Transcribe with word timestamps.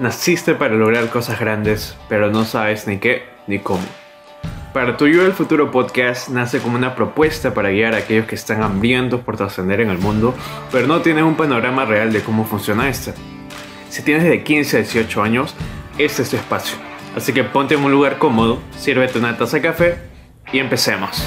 Naciste 0.00 0.54
para 0.54 0.76
lograr 0.76 1.10
cosas 1.10 1.38
grandes, 1.38 1.94
pero 2.08 2.30
no 2.30 2.46
sabes 2.46 2.86
ni 2.86 2.96
qué 2.96 3.24
ni 3.46 3.58
cómo. 3.58 3.84
Para 4.72 4.96
tu 4.96 5.06
Yo 5.06 5.24
del 5.24 5.34
Futuro 5.34 5.70
podcast 5.70 6.30
nace 6.30 6.58
como 6.60 6.76
una 6.76 6.94
propuesta 6.94 7.52
para 7.52 7.68
guiar 7.68 7.94
a 7.94 7.98
aquellos 7.98 8.24
que 8.24 8.34
están 8.34 8.62
hambrientos 8.62 9.20
por 9.20 9.36
trascender 9.36 9.82
en 9.82 9.90
el 9.90 9.98
mundo, 9.98 10.34
pero 10.72 10.86
no 10.86 11.02
tienen 11.02 11.24
un 11.24 11.34
panorama 11.34 11.84
real 11.84 12.14
de 12.14 12.22
cómo 12.22 12.46
funciona 12.46 12.88
esta. 12.88 13.12
Si 13.90 14.00
tienes 14.00 14.24
de 14.24 14.42
15 14.42 14.78
a 14.78 14.80
18 14.80 15.22
años, 15.22 15.54
este 15.98 16.22
es 16.22 16.30
tu 16.30 16.36
espacio. 16.36 16.78
Así 17.14 17.34
que 17.34 17.44
ponte 17.44 17.74
en 17.74 17.84
un 17.84 17.92
lugar 17.92 18.16
cómodo, 18.16 18.58
sírvete 18.78 19.18
una 19.18 19.36
taza 19.36 19.58
de 19.58 19.62
café 19.62 19.98
y 20.50 20.60
empecemos. 20.60 21.22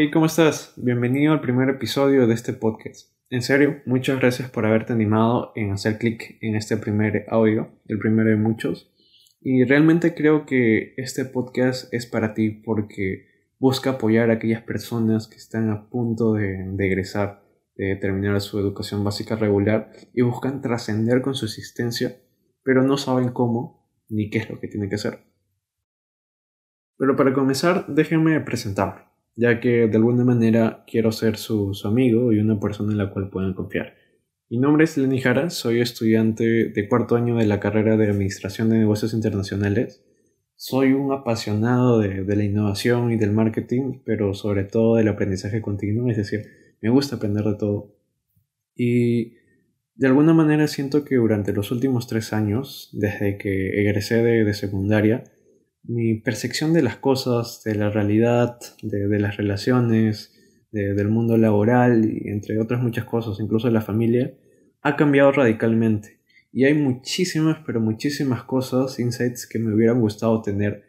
Hey, 0.00 0.12
¿cómo 0.12 0.26
estás? 0.26 0.74
Bienvenido 0.76 1.32
al 1.32 1.40
primer 1.40 1.68
episodio 1.68 2.28
de 2.28 2.34
este 2.34 2.52
podcast. 2.52 3.10
En 3.30 3.42
serio, 3.42 3.82
muchas 3.84 4.20
gracias 4.20 4.48
por 4.48 4.64
haberte 4.64 4.92
animado 4.92 5.50
en 5.56 5.72
hacer 5.72 5.98
clic 5.98 6.38
en 6.40 6.54
este 6.54 6.76
primer 6.76 7.26
audio, 7.26 7.72
el 7.88 7.98
primero 7.98 8.30
de 8.30 8.36
muchos. 8.36 8.94
Y 9.40 9.64
realmente 9.64 10.14
creo 10.14 10.46
que 10.46 10.94
este 10.98 11.24
podcast 11.24 11.92
es 11.92 12.06
para 12.06 12.32
ti 12.32 12.50
porque 12.50 13.26
busca 13.58 13.90
apoyar 13.90 14.30
a 14.30 14.34
aquellas 14.34 14.62
personas 14.62 15.26
que 15.26 15.34
están 15.34 15.68
a 15.68 15.88
punto 15.90 16.34
de, 16.34 16.62
de 16.74 16.86
egresar, 16.86 17.42
de 17.74 17.96
terminar 17.96 18.40
su 18.40 18.60
educación 18.60 19.02
básica 19.02 19.34
regular 19.34 19.90
y 20.14 20.22
buscan 20.22 20.62
trascender 20.62 21.22
con 21.22 21.34
su 21.34 21.46
existencia, 21.46 22.20
pero 22.62 22.84
no 22.84 22.98
saben 22.98 23.30
cómo 23.30 23.90
ni 24.08 24.30
qué 24.30 24.38
es 24.38 24.48
lo 24.48 24.60
que 24.60 24.68
tienen 24.68 24.90
que 24.90 24.94
hacer. 24.94 25.18
Pero 26.96 27.16
para 27.16 27.32
comenzar, 27.34 27.84
déjenme 27.88 28.40
presentarme 28.42 29.07
ya 29.38 29.60
que 29.60 29.86
de 29.86 29.96
alguna 29.96 30.24
manera 30.24 30.82
quiero 30.84 31.12
ser 31.12 31.36
su, 31.36 31.72
amigo 31.84 32.32
y 32.32 32.40
una 32.40 32.58
persona 32.58 32.90
en 32.90 32.98
la 32.98 33.10
cual 33.10 33.30
puedan 33.30 33.54
confiar. 33.54 33.94
Mi 34.50 34.58
nombre 34.58 34.82
es 34.82 34.98
Lenny 34.98 35.20
Jara, 35.20 35.48
soy 35.50 35.80
estudiante 35.80 36.70
de 36.70 36.88
cuarto 36.88 37.14
año 37.14 37.36
de 37.36 37.46
la 37.46 37.60
carrera 37.60 37.96
de 37.96 38.08
Administración 38.08 38.68
de 38.68 38.78
Negocios 38.78 39.14
Internacionales. 39.14 40.04
Soy 40.56 40.92
un 40.92 41.12
apasionado 41.12 42.00
de, 42.00 42.24
de 42.24 42.36
la 42.36 42.42
innovación 42.42 43.12
y 43.12 43.16
del 43.16 43.30
marketing, 43.30 44.00
pero 44.04 44.34
sobre 44.34 44.64
todo 44.64 44.96
del 44.96 45.06
aprendizaje 45.06 45.62
continuo, 45.62 46.10
es 46.10 46.16
decir, 46.16 46.42
me 46.80 46.90
gusta 46.90 47.16
aprender 47.16 47.44
de 47.44 47.54
todo. 47.54 47.94
Y 48.74 49.34
de 49.94 50.08
alguna 50.08 50.34
manera 50.34 50.66
siento 50.66 51.04
que 51.04 51.14
durante 51.14 51.52
los 51.52 51.70
últimos 51.70 52.08
tres 52.08 52.32
años, 52.32 52.90
desde 52.92 53.38
que 53.38 53.82
egresé 53.82 54.16
de, 54.16 54.42
de 54.42 54.54
secundaria, 54.54 55.22
mi 55.88 56.14
percepción 56.20 56.74
de 56.74 56.82
las 56.82 56.96
cosas, 56.96 57.62
de 57.64 57.74
la 57.74 57.88
realidad, 57.88 58.58
de, 58.82 59.18
las 59.18 59.38
relaciones, 59.38 60.34
del 60.70 61.08
mundo 61.08 61.38
laboral 61.38 62.04
y 62.04 62.28
entre 62.28 62.60
otras 62.60 62.82
muchas 62.82 63.06
cosas, 63.06 63.40
incluso 63.40 63.68
de 63.68 63.72
la 63.72 63.80
familia, 63.80 64.34
ha 64.82 64.96
cambiado 64.96 65.32
radicalmente. 65.32 66.20
Y 66.52 66.66
hay 66.66 66.74
muchísimas, 66.74 67.60
pero 67.64 67.80
muchísimas 67.80 68.42
cosas, 68.44 68.98
insights 69.00 69.46
que 69.46 69.58
me 69.58 69.74
hubieran 69.74 70.00
gustado 70.00 70.42
tener 70.42 70.84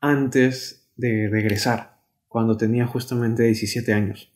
antes 0.00 0.90
de 0.96 1.28
regresar, 1.30 2.00
cuando 2.26 2.56
tenía 2.56 2.86
justamente 2.86 3.44
17 3.44 3.92
años. 3.92 4.32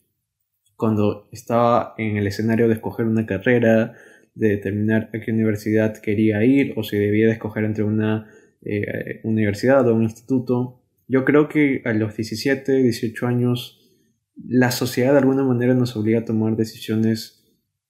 Cuando 0.77 1.27
estaba 1.33 1.95
en 1.97 2.15
el 2.15 2.27
escenario 2.27 2.69
de 2.69 2.75
escoger 2.75 3.07
una 3.07 3.25
carrera, 3.25 3.93
de 4.35 4.49
determinar 4.49 5.09
a 5.13 5.19
qué 5.19 5.31
universidad 5.31 5.97
quería 5.97 6.43
ir 6.45 6.73
o 6.77 6.83
si 6.83 6.97
debía 6.97 7.27
de 7.27 7.33
escoger 7.33 7.65
entre 7.65 7.83
una 7.83 8.29
eh, 8.65 9.21
universidad 9.23 9.87
o 9.87 9.95
un 9.95 10.03
instituto. 10.03 10.81
Yo 11.07 11.23
creo 11.23 11.47
que 11.47 11.81
a 11.85 11.93
los 11.93 12.15
17, 12.15 12.83
18 12.83 13.27
años 13.27 13.81
la 14.35 14.71
sociedad 14.71 15.13
de 15.13 15.19
alguna 15.19 15.43
manera 15.43 15.73
nos 15.73 15.95
obliga 15.95 16.19
a 16.19 16.25
tomar 16.25 16.55
decisiones 16.55 17.45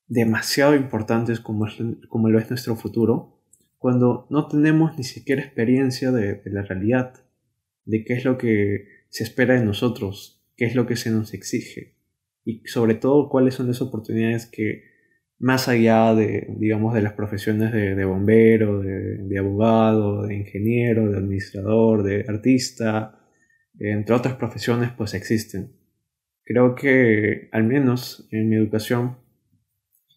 demasiado 0.08 0.76
importantes 0.76 1.40
como, 1.40 1.66
como 2.09 2.30
lo 2.30 2.38
es 2.38 2.50
nuestro 2.50 2.76
futuro, 2.76 3.42
cuando 3.80 4.27
no 4.30 4.48
tenemos 4.48 4.98
ni 4.98 5.04
siquiera 5.04 5.42
experiencia 5.42 6.11
de, 6.11 6.36
de 6.36 6.52
la 6.52 6.61
realidad, 6.61 7.14
de 7.86 8.04
qué 8.04 8.14
es 8.14 8.26
lo 8.26 8.38
que 8.38 8.88
se 9.10 9.23
espera 9.23 9.55
de 9.55 9.66
nosotros, 9.66 10.44
qué 10.55 10.66
es 10.66 10.76
lo 10.76 10.86
que 10.86 10.95
se 10.95 11.10
nos 11.10 11.33
exige 11.33 11.95
y 12.45 12.61
sobre 12.66 12.94
todo 12.94 13.28
cuáles 13.28 13.55
son 13.55 13.67
las 13.67 13.82
oportunidades 13.82 14.45
que 14.45 14.83
más 15.40 15.68
allá 15.68 16.14
de, 16.16 16.48
digamos, 16.58 16.94
de 16.94 17.02
las 17.02 17.14
profesiones 17.14 17.73
de, 17.73 18.06
bombero, 18.06 18.80
de, 18.82 19.38
abogado, 19.38 20.23
de 20.28 20.36
ingeniero, 20.36 21.10
de 21.10 21.18
administrador, 21.18 22.04
de 22.04 22.26
artista, 22.28 23.20
entre 23.80 24.16
otras 24.16 24.36
profesiones, 24.36 24.92
pues 24.96 25.14
existen. 25.14 25.73
Creo 26.44 26.76
que, 26.76 27.50
al 27.52 27.64
menos 27.64 28.28
en 28.32 28.50
mi 28.50 28.56
educación, 28.56 29.18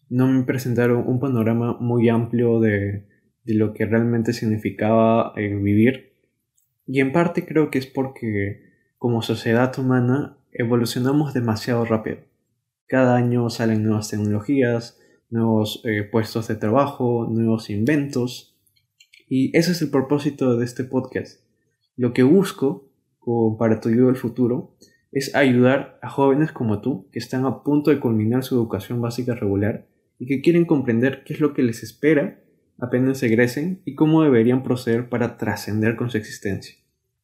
no 0.09 0.27
me 0.27 0.43
presentaron 0.43 1.03
un 1.07 1.19
panorama 1.19 1.77
muy 1.79 2.09
amplio 2.09 2.59
de, 2.59 3.07
lo 3.45 3.73
que 3.73 3.85
realmente 3.85 4.31
significaba 4.31 5.33
eh, 5.35 5.53
vivir. 5.55 6.13
Y 6.85 7.01
en 7.01 7.11
parte 7.11 7.45
creo 7.45 7.71
que 7.71 7.79
es 7.79 7.87
porque, 7.87 8.61
como 8.97 9.21
sociedad 9.21 9.77
humana, 9.77 10.37
evolucionamos 10.51 11.33
demasiado 11.33 11.83
rápido. 11.85 12.17
Cada 12.87 13.15
año 13.15 13.49
salen 13.49 13.83
nuevas 13.83 14.09
tecnologías, 14.09 14.98
nuevos 15.29 15.81
eh, 15.85 16.03
puestos 16.03 16.47
de 16.47 16.55
trabajo, 16.55 17.27
nuevos 17.29 17.69
inventos. 17.69 18.57
Y 19.27 19.55
ese 19.57 19.71
es 19.71 19.81
el 19.81 19.91
propósito 19.91 20.57
de 20.57 20.65
este 20.65 20.83
podcast. 20.83 21.43
Lo 21.95 22.13
que 22.13 22.23
busco 22.23 22.89
para 23.59 23.79
tu 23.79 23.89
ayuda 23.89 24.07
del 24.07 24.15
futuro 24.15 24.75
es 25.11 25.35
ayudar 25.35 25.99
a 26.01 26.09
jóvenes 26.09 26.51
como 26.51 26.81
tú 26.81 27.07
que 27.11 27.19
están 27.19 27.45
a 27.45 27.63
punto 27.63 27.91
de 27.91 27.99
culminar 27.99 28.43
su 28.43 28.55
educación 28.55 29.01
básica 29.01 29.35
regular 29.35 29.87
y 30.17 30.25
que 30.25 30.41
quieren 30.41 30.65
comprender 30.65 31.23
qué 31.23 31.33
es 31.33 31.39
lo 31.39 31.53
que 31.53 31.61
les 31.61 31.83
espera 31.83 32.41
apenas 32.79 33.21
egresen 33.21 33.81
y 33.85 33.95
cómo 33.95 34.23
deberían 34.23 34.63
proceder 34.63 35.09
para 35.09 35.37
trascender 35.37 35.95
con 35.95 36.09
su 36.09 36.17
existencia, 36.17 36.75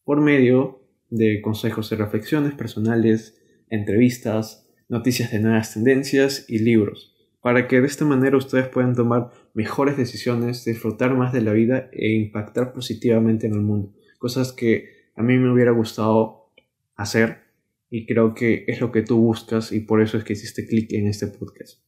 por 0.04 0.22
medio 0.22 0.82
de 1.10 1.42
consejos 1.42 1.92
y 1.92 1.96
reflexiones 1.96 2.54
personales, 2.54 3.42
entrevistas, 3.70 4.70
noticias 4.90 5.32
de 5.32 5.40
nuevas 5.40 5.74
tendencias 5.74 6.46
y 6.50 6.60
libros 6.60 7.15
para 7.46 7.68
que 7.68 7.80
de 7.80 7.86
esta 7.86 8.06
manera 8.06 8.38
ustedes 8.38 8.68
puedan 8.70 8.96
tomar 8.96 9.30
mejores 9.54 9.98
decisiones, 9.98 10.66
disfrutar 10.66 11.14
más 11.14 11.32
de 11.32 11.42
la 11.42 11.54
vida 11.54 11.92
e 11.92 12.10
impactar 12.16 12.74
positivamente 12.74 13.46
en 13.46 13.54
el 13.54 13.62
mundo. 13.62 13.94
Cosas 14.18 14.52
que 14.52 15.12
a 15.16 15.22
mí 15.22 15.38
me 15.38 15.54
hubiera 15.54 15.70
gustado 15.70 16.50
hacer 16.96 17.44
y 17.92 18.08
creo 18.08 18.34
que 18.34 18.66
es 18.68 18.82
lo 18.82 18.92
que 18.92 19.04
tú 19.04 19.20
buscas 19.20 19.72
y 19.72 19.82
por 19.82 20.02
eso 20.02 20.18
es 20.18 20.24
que 20.24 20.34
hiciste 20.34 20.66
clic 20.66 20.92
en 20.94 21.06
este 21.06 21.28
podcast. 21.28 21.84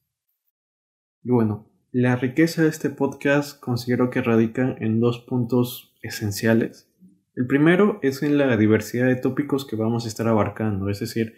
Y 1.24 1.32
bueno, 1.32 1.68
la 1.92 2.16
riqueza 2.18 2.62
de 2.62 2.70
este 2.70 2.92
podcast 2.92 3.60
considero 3.60 4.12
que 4.12 4.22
radica 4.22 4.76
en 4.80 5.00
dos 5.00 5.22
puntos 5.22 5.98
esenciales. 6.04 6.88
El 7.36 7.48
primero 7.48 7.98
es 8.04 8.22
en 8.22 8.38
la 8.38 8.58
diversidad 8.58 9.08
de 9.08 9.16
tópicos 9.16 9.66
que 9.66 9.76
vamos 9.76 10.06
a 10.06 10.08
estar 10.08 10.28
abarcando, 10.28 10.88
es 10.92 11.00
decir, 11.00 11.34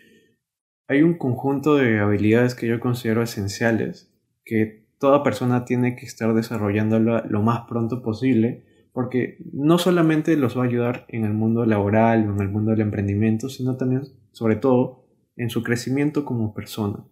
hay 0.89 1.03
un 1.03 1.13
conjunto 1.13 1.75
de 1.75 1.99
habilidades 1.99 2.55
que 2.55 2.67
yo 2.67 2.79
considero 2.79 3.21
esenciales 3.21 4.11
que 4.43 4.87
toda 4.97 5.21
persona 5.21 5.63
tiene 5.63 5.95
que 5.95 6.07
estar 6.07 6.33
desarrollándola 6.33 7.25
lo 7.29 7.43
más 7.43 7.61
pronto 7.69 8.01
posible, 8.01 8.65
porque 8.91 9.37
no 9.53 9.77
solamente 9.77 10.35
los 10.35 10.57
va 10.57 10.63
a 10.63 10.65
ayudar 10.65 11.05
en 11.07 11.25
el 11.25 11.33
mundo 11.33 11.63
laboral 11.65 12.27
o 12.27 12.33
en 12.33 12.41
el 12.41 12.49
mundo 12.49 12.71
del 12.71 12.81
emprendimiento, 12.81 13.49
sino 13.49 13.77
también, 13.77 14.01
sobre 14.31 14.55
todo, 14.55 15.05
en 15.37 15.51
su 15.51 15.61
crecimiento 15.61 16.25
como 16.25 16.55
persona. 16.55 17.05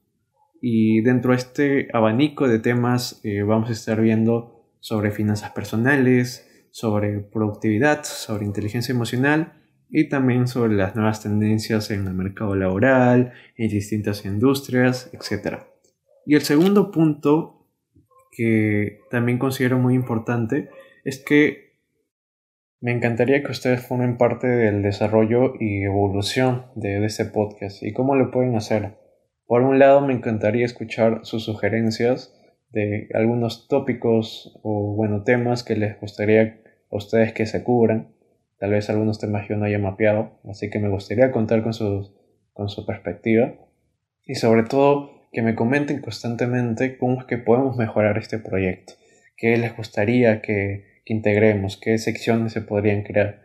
Y 0.59 1.01
dentro 1.01 1.31
de 1.31 1.37
este 1.37 1.87
abanico 1.93 2.47
de 2.47 2.57
temas 2.57 3.21
eh, 3.23 3.43
vamos 3.43 3.69
a 3.69 3.73
estar 3.73 4.01
viendo 4.01 4.65
sobre 4.79 5.11
finanzas 5.11 5.51
personales, 5.51 6.49
sobre 6.71 7.19
productividad, 7.19 8.03
sobre 8.03 8.45
inteligencia 8.45 8.91
emocional 8.91 9.56
y 9.89 10.09
también 10.09 10.47
sobre 10.47 10.73
las 10.75 10.95
nuevas 10.95 11.21
tendencias 11.23 11.91
en 11.91 12.07
el 12.07 12.13
mercado 12.13 12.55
laboral, 12.55 13.33
en 13.55 13.69
distintas 13.69 14.25
industrias, 14.25 15.09
etc. 15.13 15.59
Y 16.25 16.35
el 16.35 16.41
segundo 16.41 16.91
punto 16.91 17.65
que 18.31 18.99
también 19.09 19.39
considero 19.39 19.79
muy 19.79 19.95
importante 19.95 20.69
es 21.03 21.23
que 21.23 21.67
me 22.79 22.91
encantaría 22.91 23.41
que 23.41 23.51
ustedes 23.51 23.81
formen 23.81 24.17
parte 24.17 24.45
del 24.45 24.83
desarrollo 24.83 25.53
y 25.59 25.81
evolución 25.83 26.67
de, 26.75 27.03
este 27.03 27.25
podcast. 27.25 27.81
¿Y 27.81 27.93
cómo 27.93 28.15
lo 28.15 28.29
pueden 28.29 28.55
hacer? 28.55 28.97
Por 29.47 29.63
un 29.63 29.79
lado, 29.79 30.01
me 30.01 30.13
encantaría 30.13 30.65
escuchar 30.65 31.21
sus 31.23 31.43
sugerencias 31.43 32.37
de 32.69 33.09
algunos 33.15 33.67
tópicos 33.67 34.59
o, 34.61 34.93
bueno, 34.95 35.23
temas 35.23 35.63
que 35.63 35.75
les 35.75 35.99
gustaría 35.99 36.61
a 36.91 36.95
ustedes 36.95 37.33
que 37.33 37.47
se 37.47 37.63
cubran. 37.63 38.13
Tal 38.59 38.71
vez 38.71 38.89
algunos 38.89 39.19
temas 39.19 39.47
yo 39.47 39.55
no 39.55 39.65
haya 39.65 39.79
mapeado, 39.79 40.39
así 40.49 40.69
que 40.69 40.79
me 40.79 40.89
gustaría 40.89 41.31
contar 41.31 41.63
con, 41.63 41.73
con 42.53 42.69
su 42.69 42.85
perspectiva. 42.85 43.53
Y 44.25 44.35
sobre 44.35 44.63
todo, 44.63 45.29
que 45.31 45.41
me 45.41 45.55
comenten 45.55 46.01
constantemente 46.01 46.97
cómo 46.97 47.19
es 47.19 47.25
que 47.25 47.37
podemos 47.37 47.77
mejorar 47.77 48.17
este 48.17 48.39
proyecto, 48.39 48.93
qué 49.35 49.57
les 49.57 49.75
gustaría 49.77 50.41
que, 50.41 51.01
que 51.05 51.13
integremos, 51.13 51.77
qué 51.77 51.97
secciones 51.97 52.53
se 52.53 52.61
podrían 52.61 53.03
crear. 53.03 53.41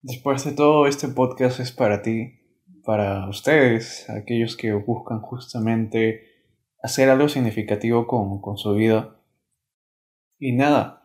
Después 0.00 0.44
de 0.44 0.52
todo, 0.52 0.86
este 0.86 1.08
podcast 1.08 1.60
es 1.60 1.70
para 1.70 2.02
ti 2.02 2.40
para 2.84 3.28
ustedes, 3.28 4.08
aquellos 4.10 4.56
que 4.56 4.72
buscan 4.72 5.20
justamente 5.20 6.22
hacer 6.82 7.08
algo 7.08 7.28
significativo 7.28 8.06
con, 8.06 8.40
con 8.40 8.56
su 8.56 8.74
vida. 8.74 9.20
Y 10.38 10.52
nada, 10.52 11.01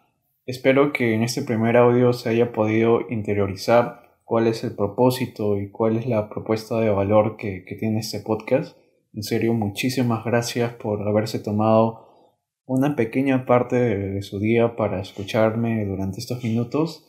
espero 0.48 0.94
que 0.94 1.14
en 1.14 1.22
este 1.22 1.44
primer 1.44 1.78
audio 1.78 2.14
se 2.14 2.30
haya 2.30 2.52
podido 2.52 3.02
interiorizar 3.10 4.02
cuál 4.24 4.48
es 4.48 4.64
el 4.64 4.76
propósito 4.76 5.60
y 5.60 5.70
cuál 5.70 5.98
es 5.98 6.08
la 6.08 6.30
propuesta 6.30 6.80
de 6.80 6.90
valor 6.90 7.38
que, 7.38 7.64
que 7.66 7.76
tiene 7.76 8.00
este 8.00 8.22
podcast. 8.22 8.78
En 9.14 9.24
serio, 9.24 9.54
muchísimas 9.54 10.26
gracias 10.26 10.74
por 10.74 11.08
haberse 11.08 11.40
tomado 11.40 12.08
una 12.66 12.96
pequeña 12.96 13.46
parte 13.46 13.76
de, 13.76 14.22
su 14.22 14.40
día 14.40 14.76
para 14.76 15.02
escucharme 15.02 15.86
durante 15.86 16.20
estos 16.20 16.44
minutos 16.44 17.06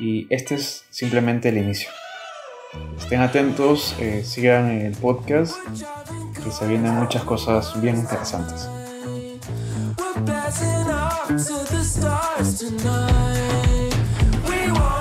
y 0.00 0.26
este 0.30 0.56
es 0.56 0.84
simplemente 0.90 1.48
el 1.48 1.58
inicio. 1.58 1.90
Estén 2.98 3.20
atentos, 3.20 3.96
eh, 4.00 4.22
sigan 4.24 4.68
el 4.70 4.94
podcast, 4.96 5.56
que 6.42 6.50
se 6.50 6.66
vienen 6.66 6.94
muchas 6.94 7.22
cosas 7.22 7.80
bien 7.80 7.96
interesantes. 7.96 8.68
rising 10.46 10.90
up 10.90 11.26
to 11.26 11.74
the 11.74 11.82
stars 11.82 12.58
tonight. 12.60 13.94
We 14.48 14.70
want. 14.70 14.95